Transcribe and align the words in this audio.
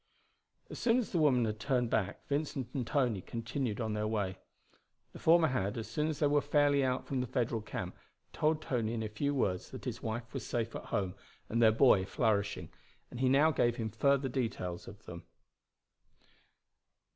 As 0.71 0.79
soon 0.79 0.97
as 0.97 1.11
the 1.11 1.19
woman 1.19 1.45
had 1.45 1.59
turned 1.59 1.91
back 1.91 2.25
Vincent 2.27 2.73
and 2.73 2.87
Tony 2.87 3.21
continued 3.21 3.79
on 3.79 3.93
their 3.93 4.07
way. 4.07 4.39
The 5.13 5.19
former 5.19 5.49
had, 5.49 5.77
as 5.77 5.87
soon 5.87 6.07
as 6.07 6.17
they 6.17 6.25
were 6.25 6.41
fairly 6.41 6.83
out 6.83 7.05
from 7.05 7.21
the 7.21 7.27
Federal 7.27 7.61
camp, 7.61 7.95
told 8.33 8.63
Tony 8.63 8.95
in 8.95 9.03
a 9.03 9.07
few 9.09 9.35
words 9.35 9.69
that 9.69 9.85
his 9.85 10.01
wife 10.01 10.33
was 10.33 10.43
safe 10.43 10.75
at 10.75 10.85
home 10.85 11.13
and 11.49 11.61
their 11.61 11.71
boy 11.71 12.03
flourishing, 12.05 12.69
and 13.11 13.19
he 13.19 13.29
now 13.29 13.51
gave 13.51 13.75
him 13.75 13.91
further 13.91 14.27
details 14.27 14.87
of 14.87 15.05
them. 15.05 15.21